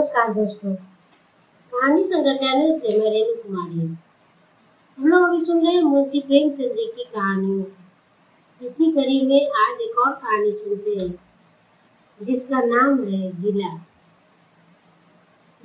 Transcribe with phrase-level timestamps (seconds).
[0.00, 0.74] नमस्कार दोस्तों
[1.72, 3.80] कहानी संग्रह चैनल से मैं रेणु कुमारी
[4.98, 7.64] हम लोग अभी सुन रहे हैं मुंशी प्रेमचंद जी की कहानियों
[8.66, 11.14] इसी कड़ी में आज एक और कहानी सुनते हैं,
[12.22, 13.68] जिसका नाम है गिला।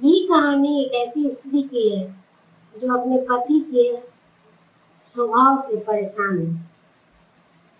[0.03, 2.05] ये कहानी एक ऐसी स्त्री की है,
[2.75, 6.70] जो अपने पति के स्वभाव से परेशान है।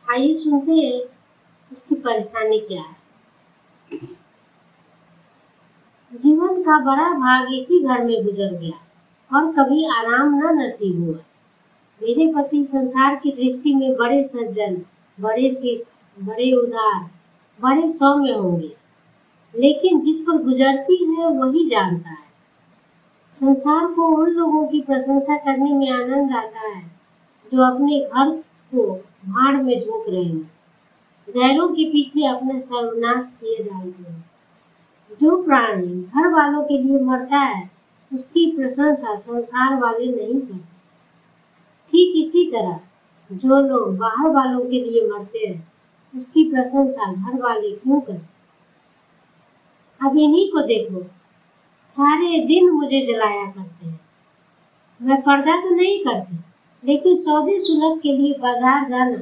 [0.10, 1.02] आइए सुनते हैं,
[1.72, 3.05] उसकी परेशानी क्या है।
[6.16, 8.88] जीवन का बड़ा भाग इसी घर में गुजर गया
[9.38, 11.16] और कभी आराम न नसीब हुआ।
[12.04, 14.82] मेरे पति संसार की दृष्टि में बड़े सज्जन,
[15.20, 17.12] बड़े शिष्ट, बड़े उदार,
[17.62, 18.76] बड़े सौम्य होंगे।
[19.56, 22.26] लेकिन जिस पर गुजरती है, वही जानता है।
[23.34, 26.92] संसार को उन लोगों की प्रशंसा करने में आनंद आता है,
[27.54, 28.32] जो अपने घर
[28.76, 28.95] को
[29.26, 30.52] भाड़ में झोंक रहे हैं।
[31.30, 34.34] गैरों के पीछे अपना सर्वनाश किए डालते हैं।
[35.22, 37.70] जो प्राणी घर वालों के लिए मरता है,
[38.12, 40.73] उसकी प्रशंसा संसार वाले नहीं करते।
[41.94, 42.80] ठीक इसी तरह,
[43.30, 45.67] जो लोग बाहर वालों के लिए मरते हैं,
[46.14, 48.34] उसकी प्रशंसा घर वाले क्यों करते?
[50.02, 51.04] अब इन्हीं को देखो,
[51.92, 54.00] सारे दिन मुझे जलाया करते हैं।
[55.02, 56.38] मैं पर्दा तो नहीं करती,
[56.84, 59.17] लेकिन सौदे सुलभ के लिए बाज़ार जाना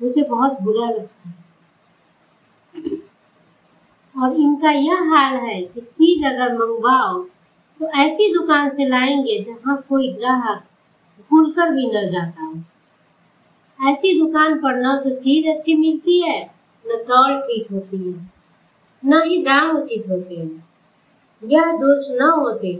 [0.00, 1.35] मुझे बहुत बुरा लगता है।
[4.16, 7.22] और इनका यह हाल है कि चीज़ अगर मंगवाओ
[7.80, 10.62] तो ऐसी दुकान से लाएँगे जहाँ कोई ग्राहक
[11.30, 16.40] भूल कर भी न जाता हो। ऐसी दुकान पर न तो चीज़ अच्छी मिलती है,
[16.84, 18.30] न तौल ठीक होती है,
[19.02, 20.68] न ही दाम उचित होते हैं।
[21.42, 22.72] यह दोष न होते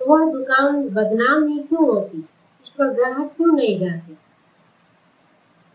[0.00, 2.18] तो वह दुकान बदनाम ही क्यों होती?
[2.64, 4.14] उस पर ग्राहक क्यों नहीं जाते?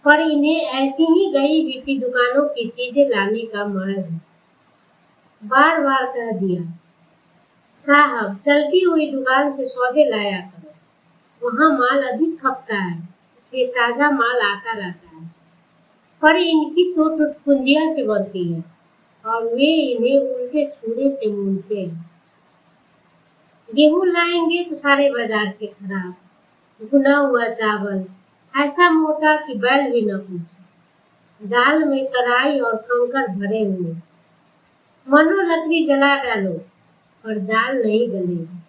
[0.05, 4.28] पर इन्हें ऐसी ही गई बीती दुकानों की चीज़ें लाने का मर्ज है।
[5.43, 6.61] बार बार कह दिया,
[7.77, 10.71] साहब, चलती हुई दुकान से सौदे लाया करो।
[11.41, 12.97] वहाँ माल अधिक खपता है,
[13.37, 15.27] इसलिए ताज़ा माल आता रहता है।
[16.21, 18.63] पर इनकी तो टुटपुंजिया से बनती है,
[19.25, 22.09] और वे इन्हें उल्टे छूने से मूलते हैं।
[23.69, 26.13] गेहूँ लाएँगे तो सारे बाज़ार से खराब,
[26.81, 28.03] भुना हुआ चावल,
[28.53, 33.95] ऐसा मोटा कि बैल भी न पूछे। दाल में कढ़ाई और कंकड़ भरे हुए।
[35.09, 36.51] मनो लकड़ी जला डालो
[37.23, 38.59] और दाल नहीं गलेगी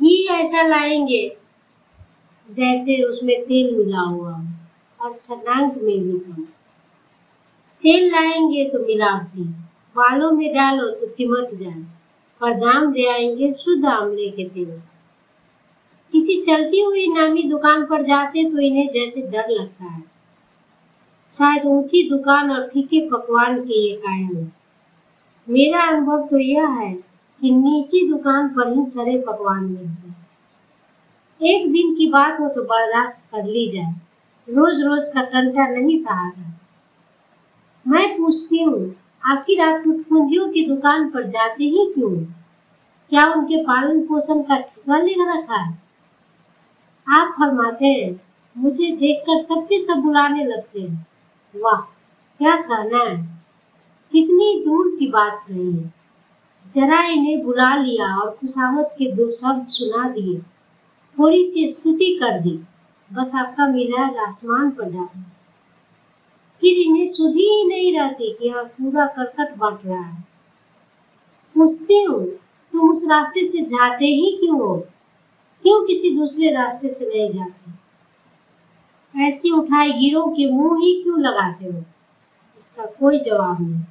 [0.00, 1.20] घी ऐसा लाएँगे
[2.48, 6.42] जैसे उसमें तेल मिला हुआ हो और छनांक में भी कम
[7.82, 9.44] तेल लाएँगे तो मिलावटी
[9.96, 11.84] बालों में डालो तो चिमट जाए
[12.40, 14.70] और दाम दे आएँगे शुद्ध आमले के तेल
[16.12, 20.15] किसी चलती हुई नामी दुकान पर जाते तो इन्हें जैसे डर लगता है
[21.34, 24.44] शायद ऊँची दुकान और फीके पकवान के ये कायम है।
[25.48, 30.14] मेरा अनुभव तो यह है कि नीची दुकान पर ही सरे पकवान मिलते हैं।
[31.40, 33.94] एक दिन की बात हो तो बर्दाश्त कर ली जाए।
[34.48, 36.52] रोज रोज का कंटा नहीं सहा जाता
[37.86, 42.10] मैं पूछती हूँ, आखिर आप टुटपुंजियों की दुकान पर जाते ही क्यों
[43.12, 45.72] क्या उनके पालन पोषण का ठिका ले रखा है?
[47.06, 48.20] आप फरमाते हैं,
[48.56, 51.06] मुझे देखकर सबके सब बुलाने लगते हैं।
[51.62, 51.80] वाह
[52.38, 53.16] क्या कहना है?
[54.12, 55.94] कितनी दूर की बात कही है।
[56.74, 60.38] जरा इन्हें बुला लिया और खुशामद के दो शब्द सुना दिए।
[61.18, 62.60] थोड़ी सी स्तुति कर दी।
[63.12, 65.04] बस आपका मिजाज आसमान पर जा
[66.60, 70.24] फिर इन्हें सुधी ही नहीं रहती कि यहाँ पूरा करकट बट रहा है।
[71.54, 72.26] पूछती हूँ,
[72.72, 74.76] तुम उस रास्ते से जाते ही क्यों हो?
[75.62, 77.85] क्यों किसी दूसरे रास्ते से नहीं जाते?
[79.20, 81.84] ऐसी उठाई गिरोह के मुँह ही क्यों लगाते हो?
[82.58, 83.82] इसका कोई जवाब नहीं।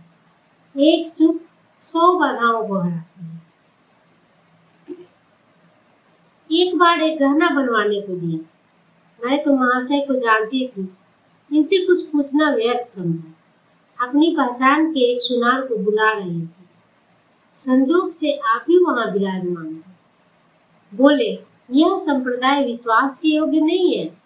[0.83, 1.41] एक चुप
[1.79, 3.41] सौ बाधाओं को हराती है।
[6.51, 8.39] एक बार एक गहना बनवाने को दिया।
[9.27, 10.97] मैं तो महाशय को जानती थी।
[11.53, 13.35] इनसे कुछ पूछना व्यर्थ समझा।
[14.07, 16.49] अपनी पहचान के एक सुनार को बुला रही थी।
[17.57, 19.83] संजोग से आप ही वहाँ विराजमान
[20.93, 21.39] बोले,
[21.71, 24.24] यह संप्रदाय विश्वास के योग्य नहीं है।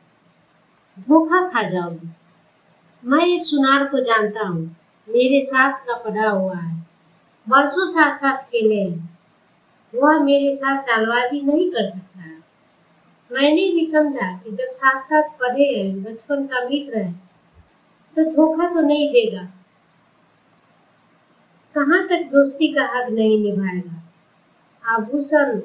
[0.99, 2.07] धोखा खा जाओगे।
[3.03, 4.63] मैं एक सुनार को जानता हूँ,
[5.07, 6.75] मेरे साथ का पढ़ा हुआ है,
[7.47, 9.09] बरसों साथ साथ खेले हैं।
[9.93, 12.09] वह मेरे साथ चालबाजी नहीं कर सकता
[13.31, 17.11] मैंने भी समझा कि जब साथ साथ पढ़े हैं, बचपन का मित्र है
[18.17, 19.41] तो धोखा तो नहीं देगा।
[21.75, 24.01] कहाँ तक दोस्ती का हक नहीं निभाएगा?
[24.83, 25.59] आभूषण,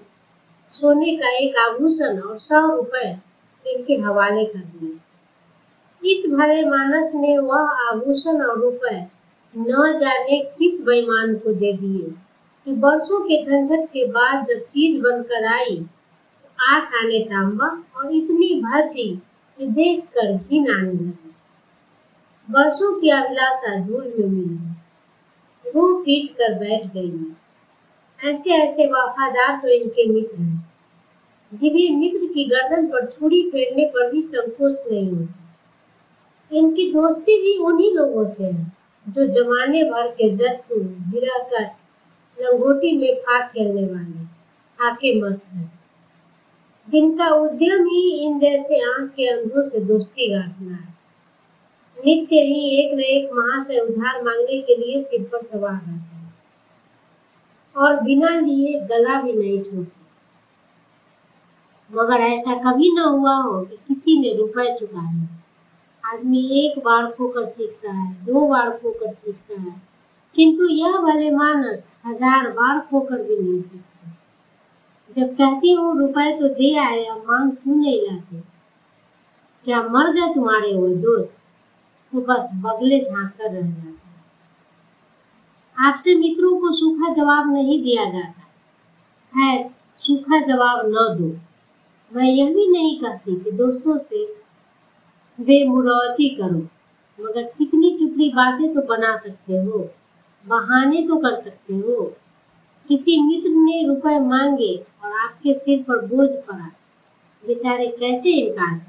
[0.75, 3.09] सोने का एक आभूषण और सौ रुपए
[3.65, 4.99] इनके हवाले कर दिए।
[6.07, 9.07] इस भले मानस ने वह आभूषण और रुपए
[9.59, 12.15] न जाने किस बेईमान को दे दिए?
[12.65, 15.87] कि बरसों के झंझट के बाद जब चीज़ बनकर आई,
[16.61, 19.23] आठ आने तांबा और इतनी भर थी
[19.59, 21.35] कि देख कर घिन आने लगी
[23.01, 24.71] की अभिलाषा धूल में मिल। गई
[25.67, 27.33] रो पीट कर बैठ गई।
[28.25, 30.73] ऐसे ऐसे वफादार तो इनके मित्र हैं।
[31.55, 35.44] जिन्हें मित्र की गर्दन पर छुरी फेरने पर भी संकोच नहीं होता।
[36.55, 38.73] इनकी दोस्ती भी उन्हीं लोगों से है,
[39.09, 41.63] जो जमाने भर के जट्टू गिराकर
[42.43, 44.25] लंगोटी में फाक खेलने वाले,
[44.85, 45.73] आके मस्त है।
[46.91, 50.95] जिनका उद्यम ही इन जैसे आँख के अंधों से दोस्ती गांठना है।
[52.07, 56.35] नित्य ही एक न एक महाशय उधार मांगने के लिए सिर पर सवार रहते हैं।
[57.77, 60.05] और बिना लिए गला भी नहीं छूटते
[61.93, 65.34] मगर ऐसा कभी न हुआ हो कि किसी ने रुपए चुकाए।
[66.13, 69.83] आदमी एक बार खोकर सीखता है, दो बार खोकर सीखता है।
[70.35, 73.95] किंतु यह भले मानस हज़ार बार खोकर भी नहीं सीखते।
[75.21, 78.37] जब कहती हूँ, रुपए तो दे आए, अब मांग क्यों नहीं लाते?
[79.65, 81.31] क्या मर गए तुम्हारे वो दोस्त?
[82.13, 84.05] तो बस बगले झाँक कर रह जाते
[85.79, 88.41] आपसे मित्रों को सूखा जवाब नहीं दिया जाता।
[89.39, 91.37] है सूखा जवाब न दो।
[92.17, 94.44] मैं यह भी नहीं कहती कि दोस्तों से
[95.39, 96.59] बेमुरौती करो।
[97.19, 99.79] मगर चिकनी चुपड़ी बातें तो बना सकते हो,
[100.47, 102.05] बहाने तो कर सकते हो।
[102.89, 106.71] किसी मित्र ने रुपए मांगे और आपके सिर पर बोझ पड़ा।
[107.45, 108.81] बेचारे कैसे इनकार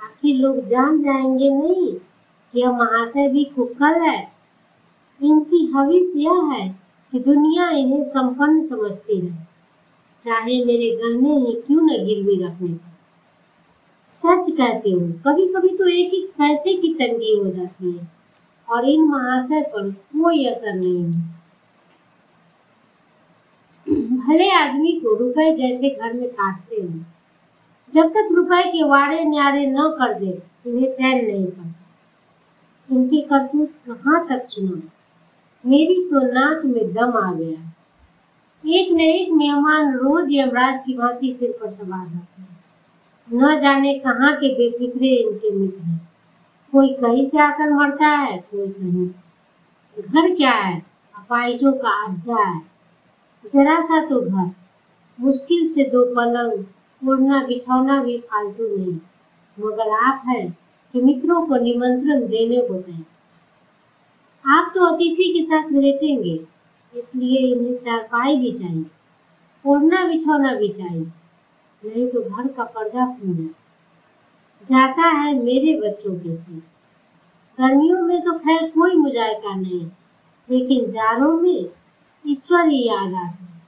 [0.00, 4.32] आखिर लोग जान जाएँगे नहीं कि यह महाशय भी कुकल है।
[5.20, 6.68] इनकी हविस यह है
[7.12, 9.48] कि दुनिया इन्हें संपन्न समझती है
[10.24, 12.95] चाहे मेरे गहने ही क्यों न गिरवी रखने पर।
[14.12, 18.06] सच कहती हूँ कभी कभी तो एक एक पैसे की तंगी हो जाती है,
[18.68, 21.34] और इन महाशय पर कोई असर नहीं है।
[24.18, 27.06] भले आदमी को रुपए जैसे घर में काटते हैं,
[27.92, 31.74] जब तक रुपए के वारे न्यारे न कर दे, इन्हें चैन नहीं पड़ता।
[32.88, 34.80] इनकी करतूत कहाँ तक सुना?
[35.64, 37.72] मेरी तो नाक में दम आ गया।
[38.64, 42.55] एक न एक मेहमान रोज यमराज की भांति सिर पर सवार रहते हैं।
[43.28, 46.00] न जाने कहाँ के बेफिक्रे इनके मित्र हैं।
[46.72, 50.82] कोई कहीं से आकर मरता है, कोई कहीं से। घर क्या है?
[51.14, 52.60] अपाइजों का अड्डा है।
[53.54, 54.50] जरा सा तो घर।
[55.18, 58.98] मुश्किल से दो पलंग उड़ना बिछौना भी फालतू नहीं।
[59.58, 60.48] मगर आप हैं
[60.94, 63.04] कि मित्रों को निमंत्रण देने को तय।
[64.44, 66.38] आप तो अतिथि के साथ लेटेंगे,
[66.94, 68.84] इसलिए इन्हें चारपाई भी चाहिए,
[69.64, 71.06] ओढ़ना बिछौना भी चाहिए।
[71.82, 73.46] नहीं तो घर का पर्दा जाए
[74.62, 76.62] जाता है मेरे बच्चों के सिर।
[77.58, 79.84] गर्मियों में तो खैर कोई मुजायका नहीं,
[80.48, 81.68] लेकिन जाड़ों में
[82.24, 83.62] ईश्वर ही याद आता हैं।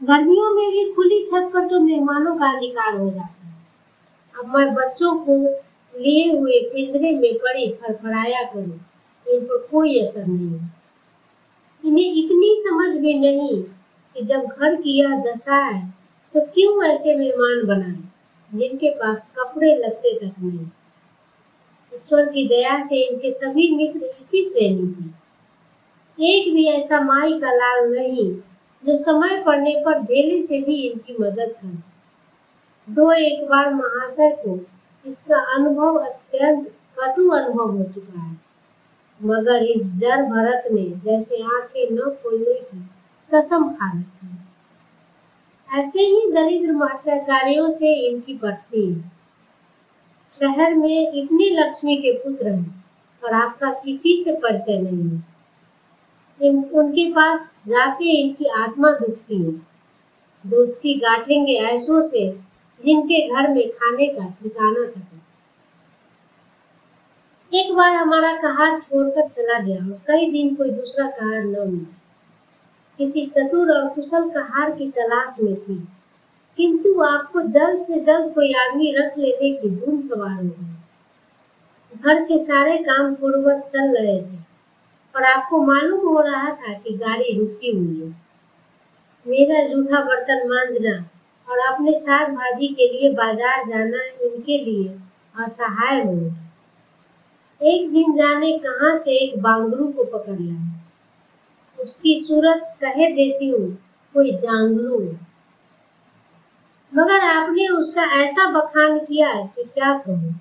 [0.00, 3.56] गर्मियों में भी खुली छत पर तो मेहमानों का अधिकार हो जाता है।
[4.34, 5.36] अब मैं बच्चों को
[5.94, 8.80] लिए हुए पिंजरे में पड़ी फड़फड़ाया करूँ,
[9.26, 10.60] इन पर कोई असर नहीं।
[11.84, 15.97] इन्हें इतनी समझ भी नहीं कि जब घर की यह दशा है
[16.34, 20.66] तो क्यों ऐसे मेहमान बनाए जिनके पास कपड़े लगते तक नहीं।
[21.94, 25.28] ईश्वर की दया से इनके सभी मित्र इसी श्रेणी थे
[26.18, 28.32] एक भी ऐसा माई का लाल नहीं,
[28.84, 34.58] जो समय पड़ने पर ढेले से भी इनकी मदद कर। दो एक बार महाशय को
[35.06, 36.68] इसका अनुभव अत्यंत
[36.98, 38.36] कटु अनुभव हो चुका है।
[39.20, 42.82] मगर इस जर भरत ने जैसे आँखें न खोलने की
[43.30, 44.37] कसम खा रखी।
[45.74, 49.12] ऐसे ही दरिद्र अत्याचारियों से इनकी बढ़ती है।
[50.32, 52.84] शहर में इतने लक्ष्मी के पुत्र हैं
[53.24, 55.24] और आपका किसी से परिचय नहीं है।
[56.42, 59.52] इन, उनके पास जाके इनकी आत्मा दुखती है।
[60.46, 62.30] दोस्ती गांठेंगे ऐसों से
[62.84, 65.04] जिनके घर में खाने का ठिकाना तक
[67.54, 71.97] एक बार हमारा कहार छोड़कर चला गया और कई दिन कोई दूसरा कहार न मिला।
[72.98, 75.76] किसी चतुर और कुशल कहार की तलाश में थी।
[76.58, 80.76] किंतु आपको जल्द से जल्द कोई आदमी रख लेने की धूम सवार हो गई
[81.96, 84.38] घर के सारे काम पूर्वक चल रहे थे
[85.14, 88.08] और आपको मालूम हो रहा था कि गाड़ी रुकी हुई है।
[89.26, 90.96] मेरा जूठा बर्तन मांजना
[91.48, 94.88] और अपने साग भाजी के लिए बाज़ार जाना इनके लिए
[95.36, 96.16] असहाय हो
[97.60, 100.77] एक दिन जाने कहाँ से एक बांगरू को पकड़ लाया।
[101.80, 103.74] उसकी सूरत कह देती हूँ,
[104.14, 105.16] कोई जांगलू
[106.94, 110.40] मगर आपने उसका ऐसा बखान किया कि क्या कहूँ?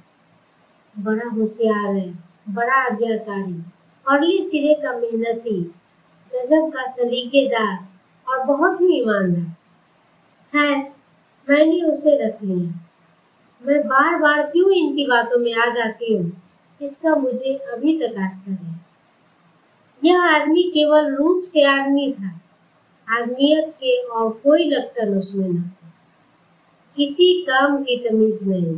[1.00, 2.13] बड़ा होशियार है,
[2.50, 3.63] बड़ा आज्ञाकारी,
[4.08, 5.62] और ये सिरे का मेहनती,
[6.34, 7.88] गजब का सलीकेदार,
[8.27, 9.56] और बहुत ही ईमानदार।
[10.58, 10.79] है
[11.50, 12.89] मैंने उसे रख लिया।
[13.65, 16.41] मैं बार बार क्यों इनकी बातों में आ जाती हूँ?
[16.82, 18.76] इसका मुझे अभी तक आश्चर्य है।
[20.08, 22.30] यह आदमी केवल रूप से आदमी था।
[23.08, 25.90] आदमियत के और कोई लक्षण उसमें न थे।
[26.98, 28.76] किसी काम की तमीज नहीं।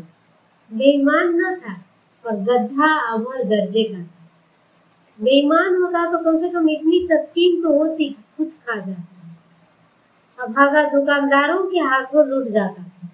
[0.71, 1.73] बेईमान न था
[2.25, 4.17] पर गद्दा अमर दर्जे का था।
[5.19, 9.05] बेईमान होता तो कम से कम इतनी तस्कीन तो होती खुद खा जाता।
[10.39, 13.09] अभागा दुकानदारों के हाथों लुट जाता था।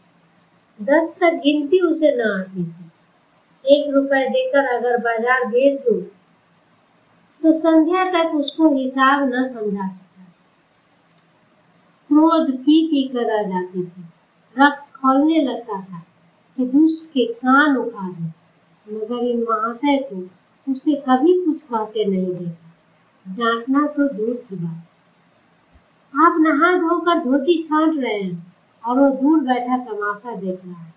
[0.79, 5.99] दस तक गिनती उसे न आती थी। एक रुपए देकर अगर बाज़ार भेज दो
[7.45, 10.23] तो संध्या तक उसको हिसाब न समझा सकता
[12.09, 14.03] क्रोध पी पी कर आ जाती थी।
[14.55, 16.01] रक्त खोलने लगता था
[16.57, 22.33] कि दुष्ट के कान उखाड़ दे। मगर इन महाशय को उसे कभी कुछ कहते नहीं
[22.35, 24.81] देखा। डांटना तो दूर की बात।
[26.13, 30.93] आप नहा धोकर धोती छांट रहे हैं और वो दूर बैठा तमाशा देख रहा है।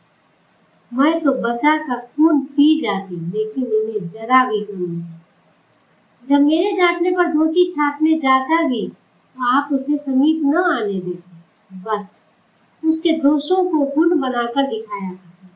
[0.92, 5.17] मैं तो बचा का खून पी जाती, लेकिन इन्हें जरा भी कम नहीं।
[6.28, 11.80] जब मेरे डांटने पर धोती छाटने जाता भी तो आप उसे समीप न आने देते।
[11.84, 12.18] बस,
[12.82, 15.48] उसके दोषों को गुण बनाकर दिखाया करते।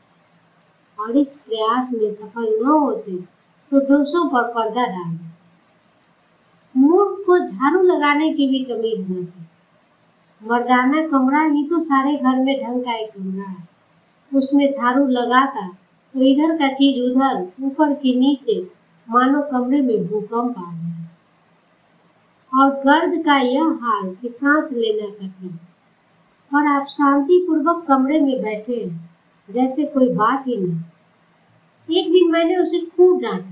[0.99, 3.15] और इस प्रयास में सफल न होते
[3.71, 5.17] तो दोषों पर पर्दा डाल
[6.75, 9.47] मूर्ख को झाड़ू लगाने की भी कमीज न थी
[10.41, 13.67] मर्दाना कमरा ही तो सारे घर में ढंग का एक कमरा है।
[14.31, 18.61] उसमें झाड़ू लगाता तो इधर का चीज़ उधर, ऊपर के नीचे
[19.07, 20.91] मानो कमरे में भूकंप आ गया।
[22.53, 25.59] और गर्द का यह हाल कि सांस लेना कठिन।
[26.51, 29.09] और आप शांति पूर्वक कमरे में बैठे हैं,
[29.49, 33.49] जैसे कोई बात ही नहीं। एक दिन मैंने उसे खूब डांटा।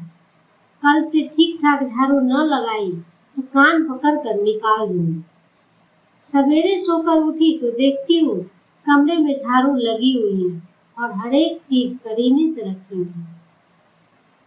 [0.84, 2.92] कल से ठीक ठाक झाड़ू न लगाई
[3.38, 5.22] तो कान पकड़ कर निकाल दूँगी।
[6.26, 8.40] सवेरे सोकर उठी तो देखती हूँ,
[8.88, 10.62] कमरे में झाड़ू लगी हुई है
[10.98, 13.41] और हर एक चीज़ करीने से रखी हुई है।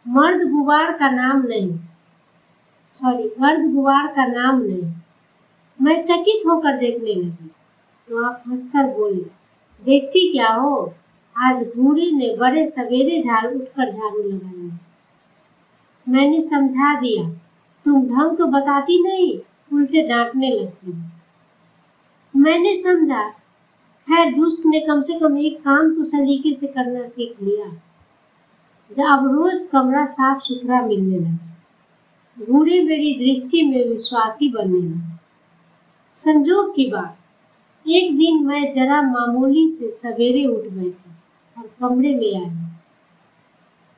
[0.06, 1.70] मर्द गुबार का नाम नहीं।
[2.96, 4.92] सॉरी मर्द गुबार का नाम नहीं।
[5.78, 7.50] मैं चकित होकर देखने लगी।
[8.08, 9.22] तो आप हंसकर बोले,
[9.82, 10.92] देखती क्या हो?
[11.36, 14.78] आज घूरी ने बड़े सवेरे झाड़ू उठकर झाड़ू लगाया
[16.06, 17.28] मैंने समझा दिया,
[17.86, 19.38] तुम ढंग तो बताती नहीं,
[19.72, 20.92] उल्टे डांटने लगती
[22.34, 27.42] मैंने समझा, खैर, दुष्ट ने कम से कम एक काम तो सलीके से करना सीख
[27.42, 27.66] लिया।
[28.90, 31.38] जब अब रोज कमरा साफ़ सुथरा मिलने लगा,
[32.38, 35.18] बूढ़े मेरी दृष्टि में विश्वासी बनने लगे।
[36.16, 37.16] संजोग की बात,
[37.86, 41.10] एक दिन मैं जरा मामूली से सवेरे उठ बैठी
[41.58, 42.50] और कमरे में आई।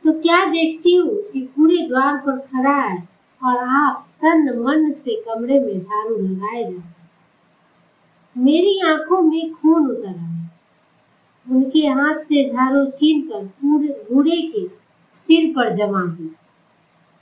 [0.05, 3.09] तो क्या देखती हूँ कि पूरे द्वार पर खड़ा है
[3.43, 6.83] और आप तन मन से कमरे में झाड़ू लगाए जा
[8.37, 10.46] मेरी आँखों में खून उतर आया।
[11.51, 14.71] उनके हाथ से झाड़ू छीन कर बूढ़े के
[15.13, 16.37] सिर पर जमा दी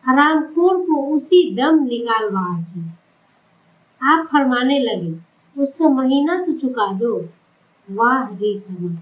[0.07, 2.99] हरामखोर को उसी दम निकाल बाहर किया।
[4.03, 5.15] आप फरमाने लगे,
[5.63, 7.29] उसका महीना तो चुका दो।
[7.91, 8.99] वाह री समझ।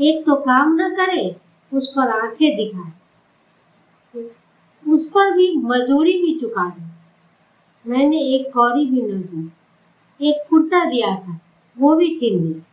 [0.00, 1.36] एक तो काम न करे,
[1.74, 2.92] उस पर आँखें दिखाए।
[4.90, 9.50] उस पर भी मजूरी भी चुका दी। मैंने एक कौड़ी भी न दी,
[10.28, 11.40] एक कुर्ता दिया था,
[11.78, 12.64] वो भी छीन लिया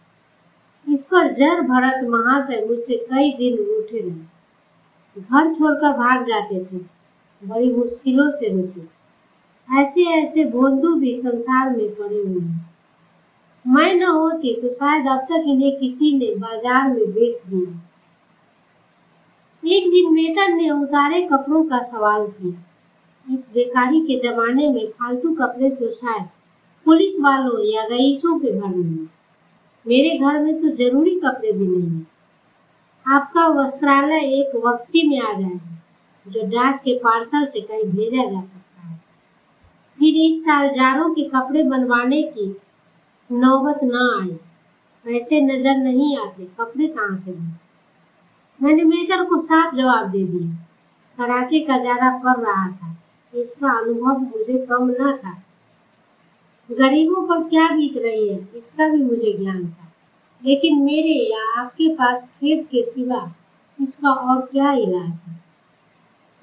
[0.96, 6.78] इस पर जर भरत महाशय मुझसे कई दिन उठे रहे। घर छोड़कर भाग जाते थे।
[7.42, 12.74] बड़ी मुश्किलों से रुके ऐसे ऐसे बोंदू भी संसार में पड़े हुए हैं।
[13.66, 17.72] मैं न होती तो शायद अब तक इन्हें किसी ने बाज़ार में बेच दिया।
[19.64, 25.34] एक दिन मेटर ने उतारे कपड़ों का सवाल किया। इस बेकारी के जमाने में फालतू
[25.36, 26.28] कपड़े तो शायद
[26.86, 29.08] पुलिस वालों या रईसों के घर में
[29.86, 32.06] मेरे घर में तो ज़रूरी कपड़े भी नहीं है।
[33.06, 35.74] आपका वस्त्रालय एक वक्ती में आ जाएगा
[36.25, 38.98] जो डाक के पार्सल से कहीं भेजा जा सकता है।
[40.00, 42.48] फिर इस साल जारों के कपड़े बनवाने की
[43.30, 44.36] नौबत न आई।
[45.06, 47.63] वैसे नज़र नहीं आते, कपड़े कहाँ से बने
[48.60, 50.51] मैंने मेकर को साफ़ जवाब दे दिया।
[51.18, 52.96] कड़ाके का जारा पड़ रहा था,
[53.34, 55.42] इसका अनुभव मुझे कम न था।
[56.69, 59.91] गरीबों पर क्या बीत रही है, इसका भी मुझे ज्ञान था।
[60.45, 63.36] लेकिन मेरे या आपके पास खेत के सिवा
[63.81, 65.43] इसका और क्या इलाज है?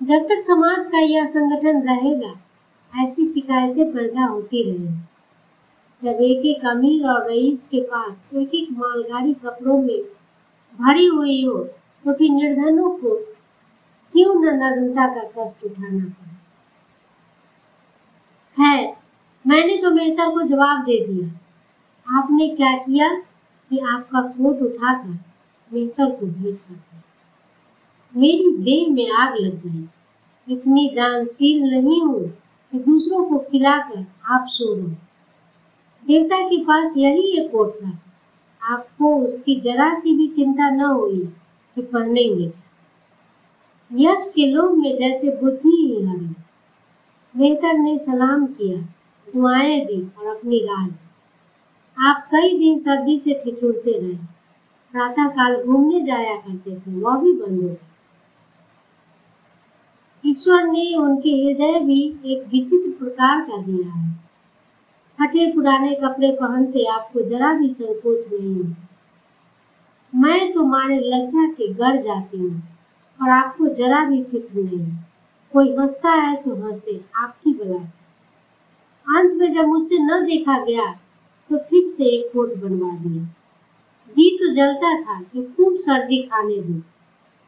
[0.01, 2.33] जब तक समाज का यह संगठन रहेगा,
[3.03, 5.01] ऐसी शिकायतें पैदा होती रहेंगी।
[6.03, 10.03] जब एक एक अमीर और रईस के पास एक एक मालगाड़ी कपड़ों में
[10.79, 11.59] भरी हुई हो
[12.05, 13.15] तो फिर निर्धनों को
[14.15, 16.39] क्यों नग्नता का कष्ट उठाना पड़ा?
[18.57, 19.02] है
[19.45, 23.09] मैंने तो मेहतर को जवाब दे दिया। आपने क्या किया
[23.71, 25.19] कि आपका कोट उठाकर
[25.71, 27.03] मेहतर को भेज कर दिया?
[28.15, 29.89] मेरी देह में आग लग गई।
[30.49, 32.29] इतनी दानशील नहीं हूँ
[32.73, 34.89] कि दूसरों को खिलाकर आप सो लो
[36.07, 37.99] देवता के पास यही एक कोट था।
[38.63, 41.21] आपको उसकी जरा सी भी चिंता न हुई
[41.77, 42.53] कि पहनेंगे
[43.91, 46.35] यश के लोग में जैसे बुद्धि ही हरी।
[47.35, 48.79] मेहतर ने सलाम किया।
[49.33, 50.91] दुआएँ दी और अपनी ली
[51.97, 54.17] आप कई दिन सर्दी से ठिठुरते रहे।
[54.95, 57.77] प्रातः काल घूमने जाया करते थे, वह भी बंद हो गए
[60.25, 64.11] ईश्वर ने उनके हृदय भी एक विचित्र प्रकार का दिया है।
[65.19, 68.75] फटे पुराने कपड़े पहनते आपको जरा भी संकोच नहीं
[70.13, 72.63] मैं तो मारे लज्जा के गड़ जाती हूँ
[73.23, 74.87] और आपको जरा भी फ़िक्र नहीं।
[75.53, 78.02] कोई हंसता है तो हंसे, आपकी बला से।
[79.07, 80.91] अंत में जब मुझसे न देखा गया
[81.51, 83.25] तो फिर से एक कोट बनवा दिया।
[84.17, 86.83] जी तो जलता था कि खूब सर्दी खाने दूँ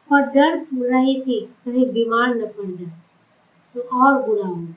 [0.09, 2.91] और डर रही थी कहीं बीमार न पड़ जाए
[3.75, 4.67] तो और बुरा हो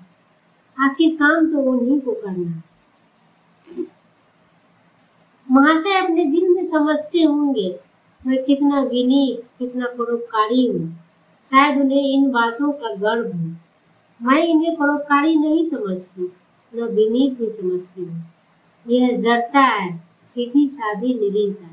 [0.77, 2.63] आखिर काम तो उन्हीं को करना।
[5.49, 7.69] महाशय अपने दिल में समझते होंगे,
[8.23, 10.89] मैं कितना विनीत, कितना परोपकारी हूँ।
[11.45, 13.49] शायद उन्हें इन बातों का गर्व हो।
[14.21, 16.33] मैं इन्हें परोपकारी नहीं समझती।
[16.75, 18.25] न विनीत ही समझती हूँ।
[18.89, 21.71] यह जड़ता है, सीधी सादी निरीता।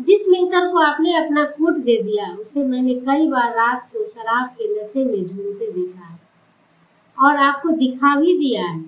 [0.00, 4.48] जिस मेहतर को आपने अपना कोट दे दिया, उसे मैंने कई बार रात को शराब
[4.48, 6.18] के नशे में झूलते देखा है।
[7.18, 8.82] और आपको दिखा भी दिया है।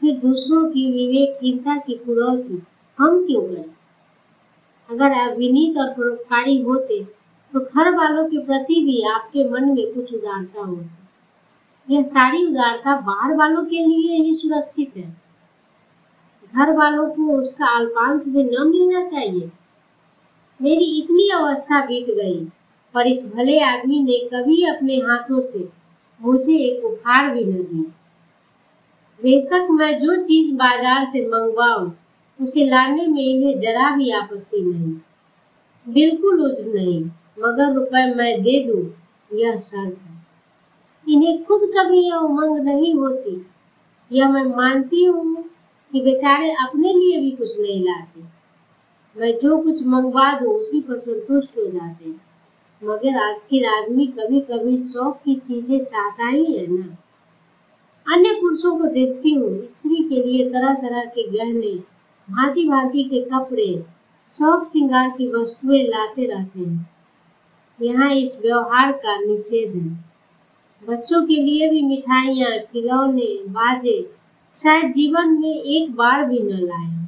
[0.00, 2.62] फिर दूसरों की विवेकहीनता की पुरौती,
[2.98, 3.64] हम क्यों करें?
[4.90, 7.04] अगर आप विनीत और परोपकारी होते
[7.52, 11.01] तो घर वालों के प्रति भी आपके मन में कुछ उदारता होती।
[11.88, 15.10] यह सारी उदारता बाहर वालों के लिए ही सुरक्षित है।
[16.54, 19.50] घर वालों को उसका अल्पांश भी न मिलना चाहिए।
[20.60, 22.44] मेरी इतनी अवस्था बीत गई
[22.94, 25.68] पर इस भले आदमी ने कभी अपने हाथों से
[26.20, 27.90] मुझे एक उपहार भी न दिया।
[29.20, 31.90] बेशक मैं जो चीज़ बाज़ार से मंगवाऊं,
[32.40, 34.92] उसे लाने में इन्हें जरा भी आपत्ति नहीं।
[35.86, 37.02] बिल्कुल उज नहीं,
[37.38, 38.82] मगर रुपए मैं दे दूँ,
[39.30, 40.21] यह शर्त है।
[41.12, 43.46] इन्हें खुद कभी यह उमंग नहीं होती।
[44.12, 45.44] यह मैं मानती हूँ
[45.92, 48.20] कि बेचारे अपने लिए भी कुछ नहीं लाते।
[49.20, 52.20] मैं जो कुछ मंगवा दूँ, उसी पर संतुष्ट हो जाते। हैं
[52.84, 56.96] मगर आखिर आदमी कभी कभी शौक की चीज़ें चाहता ही है ना।
[58.14, 61.76] अन्य पुरुषों को देखती हूँ, स्त्री के लिए तरह तरह के गहने
[62.30, 63.84] भांति भांति के कपड़े,
[64.38, 66.90] शौक श्रृंगार की वस्तुएँ लाते रहते हैं।
[67.82, 70.11] यहाँ इस व्यवहार का निषेध है।
[70.88, 74.14] बच्चों के लिए भी मिठाइयाँ, खिलौने, बाजे,
[74.54, 77.06] शायद जीवन में एक बार भी न लाए।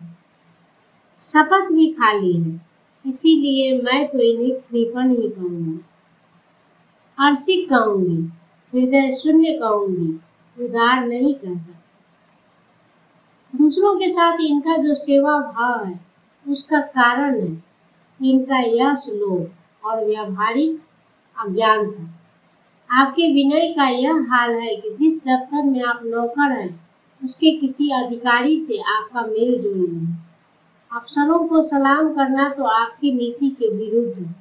[1.21, 2.61] शपथ भी खाली है,
[3.07, 5.81] इसीलिए मैं तो इन्हें कृपण ही कहूँगी।
[7.19, 8.23] अर्शिक कहूँगी,
[8.73, 10.21] हृदय शून्य कहूँगी,
[10.65, 11.75] उदार नहीं कह सकती।
[13.59, 16.01] दूसरों के साथ इनका जो सेवा भाव है,
[16.49, 17.65] उसका कारण है
[18.31, 20.83] इनका यश लोभ और व्यावहारिक
[21.37, 22.14] अज्ञान था
[22.95, 26.69] आपके विनय का यह हाल है कि जिस दफ्तर में आप नौकर हैं,
[27.23, 30.17] उसके किसी अधिकारी से आपका मेल जोल नहीं
[30.91, 34.35] अफसरों को सलाम करना तो आपकी नीति के विरुद्ध है।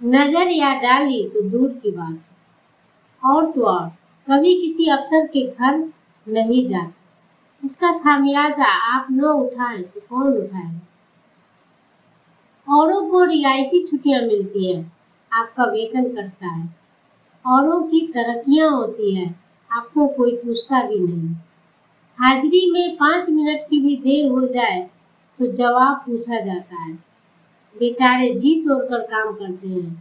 [0.00, 3.88] नज़र या डाली तो दूर की बात और तो और,
[4.28, 5.76] कभी किसी अफसर के घर
[6.26, 10.80] नहीं जाते। इसका खामियाजा आप न उठाएँ तो कौन उठाए
[12.66, 14.82] औरों को रियायती छुट्टियाँ मिलती है।
[15.32, 16.66] आपका वेतन करता है।
[17.48, 19.34] औरों की तरक्कियाँ होती है,
[19.70, 21.28] आपको कोई पूछता भी नहीं।
[22.18, 24.80] हाजिरी में पाँच मिनट की भी देर हो जाए
[25.38, 26.92] तो जवाब पूछा जाता है।
[27.76, 29.92] बेचारे जी तोड़कर काम करते हैं।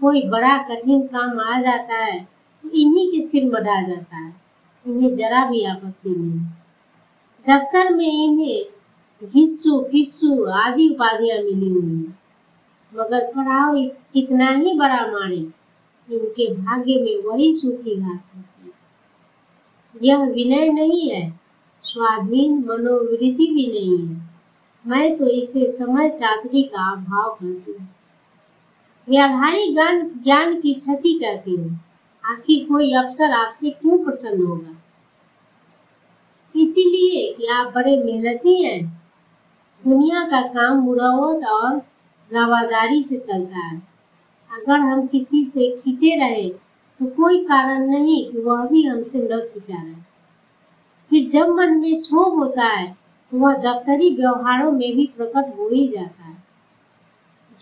[0.00, 2.18] कोई बड़ा कठिन काम आ जाता है
[2.64, 4.32] तो इन्हीं के सिर बढ़ा जाता है।
[4.86, 6.40] इन्हें जरा भी आपत्ति नहीं।
[7.46, 12.18] दफ्तर में इन्हें घिस्सू फिस्सू आदि उपाधियाँ मिली हुई हैं।
[12.92, 13.74] मगर पढ़ाओ
[14.14, 15.40] कितना ही बड़ा मारे
[16.12, 18.46] इनके भाग्य में वही सूखी घास होती
[20.02, 21.40] यह विनय नहीं है,
[21.82, 24.30] स्वाधीन मनोवृत्ति भी नहीं है।
[24.86, 27.88] मैं तो इसे समय चातरी का अभाव करती हूँ।
[29.08, 31.80] व्यावहारिक ज्ञान ज्ञान की क्षति करती हूँ।
[32.24, 34.82] आखिर कोई अफसर आपसे क्यों प्रसन्न होगा?
[36.56, 39.02] इसीलिए कि आप बड़े मेहनती हैं।
[39.84, 41.76] दुनिया का काम मुरावत और
[42.32, 43.89] रवादारी से चलता है।
[44.50, 49.40] अगर हम किसी से खींचे रहे तो कोई कारण नहीं कि वह भी हमसे न
[49.40, 49.94] खींचा रहे।
[51.10, 52.86] फिर जब मन में क्षोभ होता है
[53.32, 56.36] तो वह दफ्तरी व्यवहारों में भी प्रकट हो ही जाता है।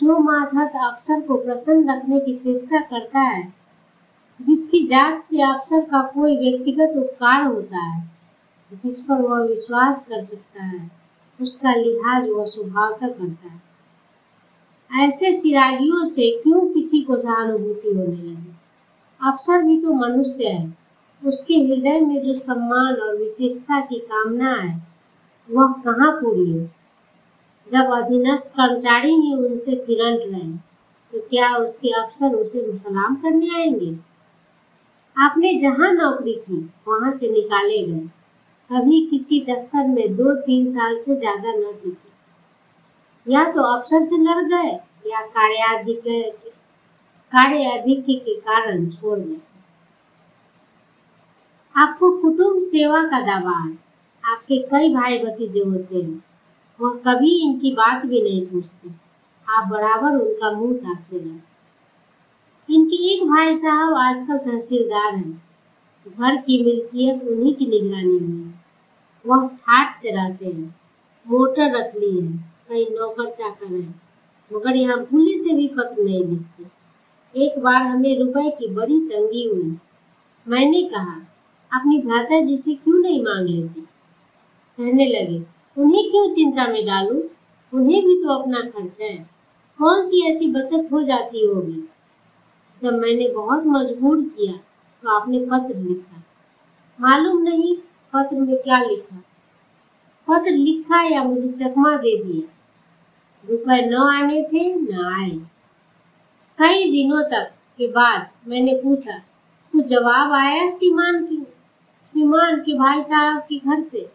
[0.00, 3.42] जो माधत अफसर को प्रसन्न रखने की चेष्टा करता है,
[4.40, 8.02] जिसकी जात से अफसर का कोई व्यक्तिगत उपकार होता है,
[8.72, 10.90] जिस पर वह विश्वास कर सकता है,
[11.40, 13.67] उसका लिहाज वह स्वभावतः करता है।
[14.90, 18.52] ऐसे सिरागियों से क्यों किसी को सहानुभूति होने लगी?
[19.20, 20.74] अफसर भी तो मनुष्य है।
[21.22, 24.82] उसके हृदय में जो सम्मान और विशेषता की कामना है,
[25.50, 26.66] वह कहाँ पूरी है?
[27.72, 30.52] जब अधीनस्थ कर्मचारी ही उनसे फिरंट रहे
[31.12, 33.96] तो क्या उसके अफसर उसे सलाम करने आएँगे?
[35.16, 38.08] आपने जहाँ नौकरी की, वहाँ से निकाले गए।
[38.70, 42.07] कभी किसी दफ्तर में दो तीन साल से ज़्यादा न टिके।
[43.26, 44.70] या तो अफसर से लड़ गए,
[45.06, 46.02] या कार्याधिक
[47.32, 49.40] कार्याधिक्य के कारण छोड़ गए।
[51.74, 53.72] आपको कुटुंब सेवा का दावा है।
[54.24, 56.22] आपके कई भाई भतीजे होते हैं।
[56.80, 58.90] वह कभी इनकी बात भी नहीं पूछते।
[59.46, 61.46] आप बराबर उनका मुँह ताकते रहते
[62.68, 65.42] इनके एक भाई साहब आजकल तहसीलदार हैं।
[66.06, 68.52] घर की मिल्कियत उन्हीं की निगरानी में है।
[69.24, 70.74] वह ठाट से रहते हैं,
[71.26, 73.94] मोटर रख ली है। कई नौकर चाकर है,
[74.50, 76.78] मगर यहाँ भूले से भी पत्र नहीं लिखते
[77.34, 79.76] एक बार हमें रुपए की बड़ी तंगी हुई।
[80.46, 81.14] मैंने कहा,
[81.72, 83.80] अपनी भ्राता जी से क्यों नहीं मांग लेती?
[84.78, 85.42] कहने लगे,
[85.76, 87.20] उन्हें क्यों चिंता में डालूं?
[87.72, 89.16] उन्हें भी तो अपना खर्च है।
[89.78, 91.88] कौन सी ऐसी बचत हो जाती होगी?
[92.82, 94.52] जब मैंने बहुत मजबूर किया
[95.02, 96.22] तो आपने पत्र लिखा।
[97.00, 97.76] मालूम नहीं
[98.12, 99.16] पत्र में क्या लिखा।
[100.28, 102.57] पत्र लिखा या मुझे चकमा दे दिया।
[103.44, 105.30] रुपए न आने थे, न आए।
[106.58, 109.18] कई दिनों तक के बाद मैंने पूछा
[109.74, 111.36] कुछ जवाब आया श्रीमान की
[112.04, 114.08] श्रीमान के भाई साहब के घर से?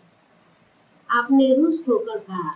[1.09, 2.53] आपने रुष्ट होकर कहा,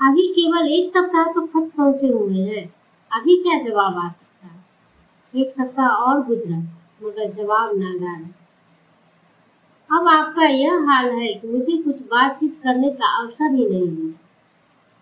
[0.00, 2.64] अभी केवल एक सप्ताह तो खत पहुँचे हुए हैं।
[3.10, 4.46] अभी क्या जवाब आ सकता?
[4.46, 6.56] है एक सप्ताह और गुजरा,
[7.02, 8.34] मगर जवाब नादार है
[9.90, 14.25] अब आपका यह हाल है कि मुझे कुछ बातचीत करने का अवसर ही नहीं है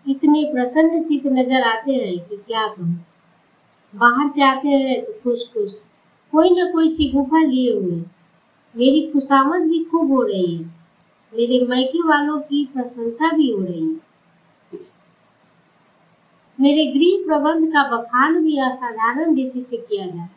[0.05, 3.05] इतने प्रसन्न चित नज़र आते हैं कि क्या कहूँ।
[3.93, 5.71] बाहर से आते हैं तो खुश खुश
[6.33, 8.01] कोई ना कोई सी गुफा लिए हुए।
[8.75, 10.63] मेरी खुशामद भी खूब हो रही है,
[11.33, 14.03] मेरे मैके वालों की प्रशंसा भी हो रही है।
[16.59, 20.33] मेरे गृह प्रबंध का बखान भी असाधारण रीति से किया जा रहा है।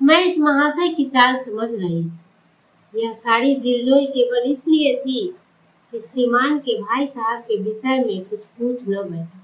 [0.00, 2.02] मैं इस महाशय की चाल समझ रही
[2.94, 5.28] यह सारी दिलजोई केवल इसलिए थी
[5.92, 9.40] कि श्रीमान के भाई साहब के विषय में कुछ पूछ न बैठा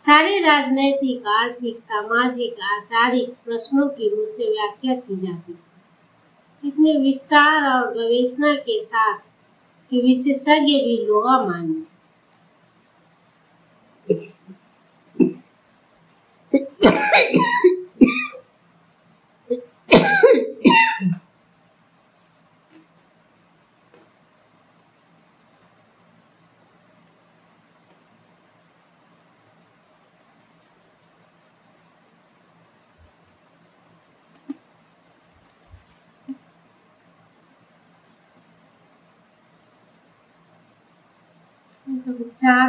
[0.00, 7.92] सारे राजनैतिक, आर्थिक, सामाजिक, आचारिक प्रश्नों की मुझसे व्याख्या की जाती थी इतने विस्तार और
[7.94, 9.18] गवेषणा के साथ
[9.92, 11.82] कि विशेषज्ञ भी लोहा माने।
[16.84, 17.53] चार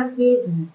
[0.10, 0.68] पेज है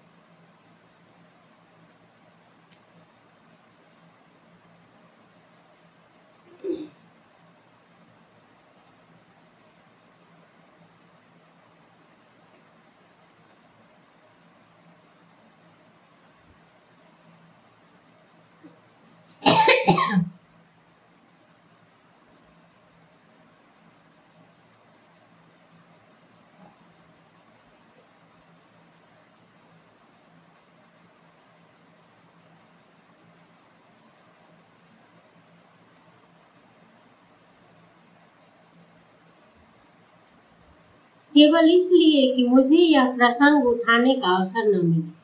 [41.35, 45.19] केवल इसलिए कि मुझे यह प्रसंग उठाने का अवसर न मिले।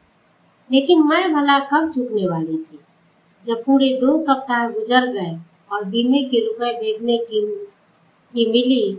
[0.69, 2.79] लेकिन मैं भला कब चुकने वाली थी?
[3.45, 5.37] जब पूरे दो सप्ताह गुजर गए
[5.71, 7.41] और बीमे के रुपए भेजने की
[8.33, 8.97] की मिली,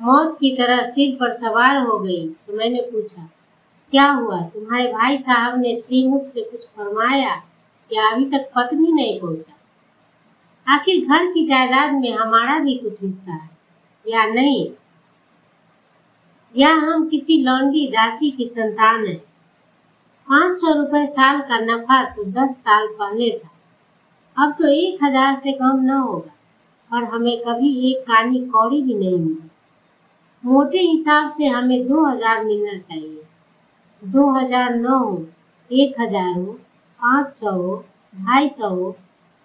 [0.00, 3.28] मौत की तरह सिर पर सवार हो गई तो मैंने पूछा,
[3.92, 4.40] क्या हुआ?
[4.40, 7.34] तुम्हारे भाई साहब ने श्रीमुख से कुछ फरमाया
[7.90, 9.52] या अभी तक पत्नी नहीं पहुँचा?
[10.66, 13.50] आखिर घर की जायदाद में हमारा भी कुछ हिस्सा है,
[14.06, 14.66] या नहीं?
[16.54, 19.16] या हम किसी लौंडी दासी की संतान हैं।
[20.28, 23.48] पाँच सौ रुपये साल का नफा तो दस साल पहले था।
[24.36, 28.94] अब तो एक हज़ार से कम न होगा और हमें कभी एक कानी कौड़ी भी
[28.94, 29.48] नहीं मिली।
[30.44, 33.22] मोटे हिसाब से हमें दो हज़ार मिलना चाहिए।
[34.02, 35.26] दो हज़ार न हो,
[35.70, 36.52] एक हज़ार हो,
[37.00, 37.76] पाँच सौ हो,
[38.14, 38.90] ढाई सौ हो,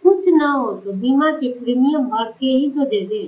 [0.03, 3.23] कुछ न हो तो बीमा के प्रीमियम भर के ही तो दे दे।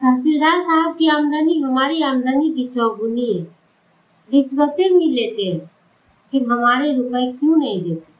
[0.00, 3.42] तहसीलदार साहब की आमदनी हमारी आमदनी की चौगुनी है।
[4.30, 5.58] रिश्वतें भी लेते हैं
[6.32, 8.12] फिर हमारे रुपए क्यों नहीं देते?